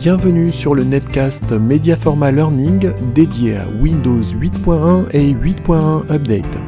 Bienvenue 0.00 0.50
sur 0.50 0.74
le 0.74 0.82
netcast 0.82 1.52
Mediaforma 1.52 2.32
Learning 2.32 2.90
dédié 3.12 3.58
à 3.58 3.68
Windows 3.68 4.22
8.1 4.22 5.10
et 5.14 5.34
8.1 5.34 6.10
Update. 6.10 6.58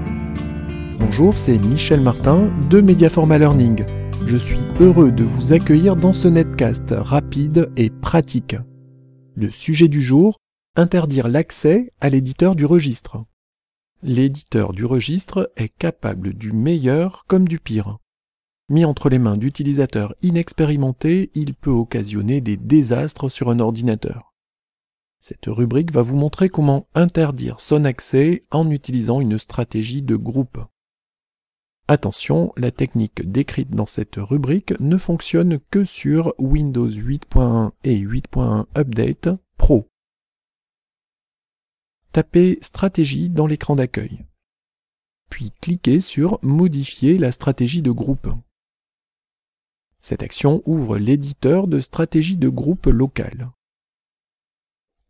Bonjour, 0.99 1.39
c'est 1.39 1.57
Michel 1.57 2.03
Martin 2.03 2.51
de 2.69 2.83
Mediaforma 2.83 3.39
Learning. 3.39 3.87
Je 4.27 4.37
suis 4.37 4.59
heureux 4.81 5.11
de 5.13 5.25
vous 5.25 5.55
accueillir 5.55 5.97
dans 5.97 6.13
ce 6.13 6.29
netcast 6.29 6.91
rapide 6.91 7.73
et 7.79 7.89
pratique. 7.89 8.55
Le 9.35 9.51
sujet 9.51 9.89
du 9.89 10.03
jour, 10.03 10.37
interdire 10.77 11.27
l'accès 11.27 11.91
à 12.03 12.11
l'éditeur 12.11 12.55
du 12.55 12.67
registre. 12.67 13.25
L'éditeur 14.03 14.75
du 14.75 14.85
registre 14.85 15.51
est 15.57 15.71
capable 15.71 16.35
du 16.35 16.53
meilleur 16.53 17.25
comme 17.27 17.49
du 17.49 17.59
pire. 17.59 17.97
Mis 18.73 18.87
entre 18.87 19.11
les 19.11 19.19
mains 19.19 19.37
d'utilisateurs 19.37 20.15
inexpérimentés, 20.23 21.31
il 21.35 21.53
peut 21.53 21.69
occasionner 21.69 22.41
des 22.41 22.57
désastres 22.57 23.31
sur 23.31 23.51
un 23.51 23.61
ordinateur. 23.61 24.33
Cette 25.21 25.45
rubrique 25.45 25.93
va 25.93 26.01
vous 26.01 26.17
montrer 26.17 26.49
comment 26.49 26.87
interdire 26.95 27.61
son 27.61 27.85
accès 27.85 28.47
en 28.51 28.71
utilisant 28.71 29.21
une 29.21 29.39
stratégie 29.39 30.01
de 30.01 30.17
groupe. 30.17 30.59
Attention, 31.87 32.55
la 32.57 32.71
technique 32.71 33.31
décrite 33.31 33.73
dans 33.73 33.85
cette 33.85 34.17
rubrique 34.17 34.73
ne 34.81 34.97
fonctionne 34.97 35.59
que 35.71 35.85
sur 35.85 36.33
Windows 36.39 36.89
8.1 36.89 37.73
et 37.85 37.99
8.1 37.99 38.65
Update 38.79 39.29
Pro. 39.59 39.87
Tapez 42.13 42.57
Stratégie 42.63 43.29
dans 43.29 43.47
l'écran 43.47 43.77
d'accueil. 43.77 44.25
Puis 45.29 45.53
cliquez 45.61 46.01
sur 46.01 46.39
Modifier 46.43 47.19
la 47.19 47.33
stratégie 47.33 47.83
de 47.83 47.91
groupe. 47.91 48.29
Cette 50.03 50.25
action 50.25 50.63
ouvre 50.67 50.99
l'éditeur 50.99 51.69
de 51.69 51.81
stratégie 51.81 52.37
de 52.37 52.49
groupe 52.49 52.87
local. 52.87 53.53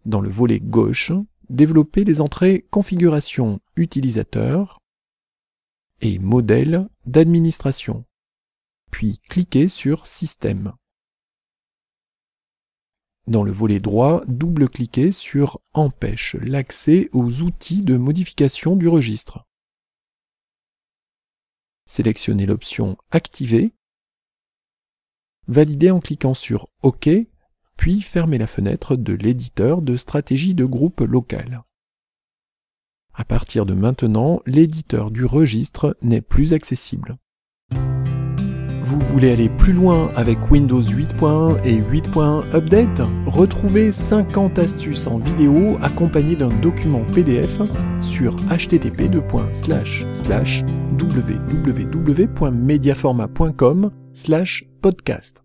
Dans 0.05 0.21
le 0.21 0.29
volet 0.29 0.61
gauche, 0.61 1.13
développez 1.49 2.05
les 2.05 2.21
entrées 2.21 2.67
Configuration 2.71 3.61
utilisateur 3.77 4.79
et 6.03 6.19
Modèle 6.19 6.89
d'administration, 7.07 8.05
puis 8.91 9.19
cliquez 9.31 9.69
sur 9.69 10.07
Système. 10.07 10.75
Dans 13.29 13.45
le 13.45 13.53
volet 13.53 13.81
droit, 13.81 14.23
double-cliquez 14.27 15.13
sur 15.13 15.61
Empêche 15.73 16.35
l'accès 16.41 17.09
aux 17.13 17.41
outils 17.41 17.83
de 17.83 17.97
modification 17.97 18.77
du 18.77 18.89
registre. 18.89 19.47
Sélectionnez 21.87 22.47
l'option 22.47 22.99
Activer 23.11 23.73
Validez 25.53 25.91
en 25.91 26.01
cliquant 26.01 26.33
sur 26.33 26.71
OK, 26.81 27.11
puis 27.77 28.01
fermez 28.01 28.39
la 28.39 28.47
fenêtre 28.47 28.97
de 28.97 29.13
l'éditeur 29.13 29.83
de 29.83 29.99
stratégie 29.99 30.55
de 30.55 30.65
groupe 30.65 31.03
local. 31.03 31.63
À 33.13 33.27
partir 33.27 33.67
de 33.67 33.75
maintenant, 33.75 34.41
l'éditeur 34.47 35.11
du 35.11 35.27
registre 35.27 35.95
n'est 36.01 36.23
plus 36.23 36.55
accessible. 36.55 37.19
Vous 38.93 39.01
voulez 39.01 39.33
aller 39.33 39.49
plus 39.49 39.73
loin 39.73 40.11
avec 40.17 40.51
Windows 40.51 40.83
8.1 40.83 41.65
et 41.65 41.81
8.1 41.81 42.55
Update? 42.55 43.01
Retrouvez 43.25 43.91
50 43.91 44.59
astuces 44.59 45.07
en 45.07 45.17
vidéo 45.17 45.79
accompagnées 45.81 46.37
d'un 46.37 46.51
document 46.61 47.03
PDF 47.15 47.63
sur 48.03 48.37
http 48.51 49.09
www.mediaforma.com 51.01 53.91
podcast. 54.83 55.43